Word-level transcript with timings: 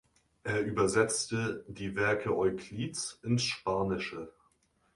Er 0.43 0.63
übersetzte 0.65 1.63
die 1.67 1.95
Werke 1.95 2.35
Euklids 2.35 3.19
ins 3.21 3.43
Spanische. 3.43 4.33